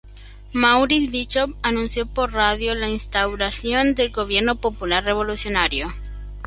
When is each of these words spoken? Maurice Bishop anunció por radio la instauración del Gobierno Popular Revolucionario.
Maurice 0.55 1.11
Bishop 1.11 1.55
anunció 1.61 2.07
por 2.07 2.33
radio 2.33 2.73
la 2.73 2.89
instauración 2.89 3.93
del 3.93 4.09
Gobierno 4.11 4.55
Popular 4.55 5.03
Revolucionario. 5.03 5.93